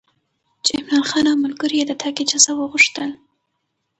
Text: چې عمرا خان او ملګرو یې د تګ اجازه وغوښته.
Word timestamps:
چې 0.65 0.71
عمرا 0.79 1.01
خان 1.09 1.25
او 1.31 1.37
ملګرو 1.43 1.75
یې 1.79 1.85
د 1.87 1.91
تګ 2.01 2.15
اجازه 2.23 2.51
وغوښته. 2.55 3.05